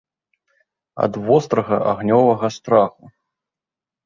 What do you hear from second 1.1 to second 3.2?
вострага, агнёвага страху.